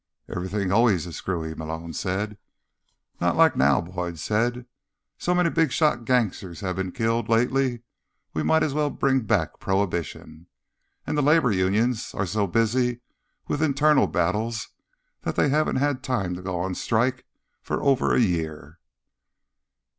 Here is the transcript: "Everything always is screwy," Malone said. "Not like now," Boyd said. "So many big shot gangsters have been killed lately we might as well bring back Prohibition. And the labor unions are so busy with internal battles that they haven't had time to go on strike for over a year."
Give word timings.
"Everything 0.27 0.71
always 0.71 1.05
is 1.05 1.15
screwy," 1.15 1.53
Malone 1.53 1.93
said. 1.93 2.39
"Not 3.19 3.35
like 3.35 3.55
now," 3.55 3.79
Boyd 3.81 4.17
said. 4.17 4.65
"So 5.19 5.35
many 5.35 5.51
big 5.51 5.71
shot 5.71 6.05
gangsters 6.05 6.61
have 6.61 6.75
been 6.75 6.91
killed 6.91 7.29
lately 7.29 7.81
we 8.33 8.41
might 8.41 8.63
as 8.63 8.73
well 8.73 8.89
bring 8.89 9.19
back 9.19 9.59
Prohibition. 9.59 10.47
And 11.05 11.15
the 11.15 11.21
labor 11.21 11.51
unions 11.51 12.15
are 12.15 12.25
so 12.25 12.47
busy 12.47 13.01
with 13.47 13.61
internal 13.61 14.07
battles 14.07 14.69
that 15.21 15.35
they 15.35 15.49
haven't 15.49 15.75
had 15.75 16.01
time 16.01 16.33
to 16.33 16.41
go 16.41 16.59
on 16.59 16.73
strike 16.73 17.23
for 17.61 17.83
over 17.83 18.15
a 18.15 18.19
year." 18.21 18.79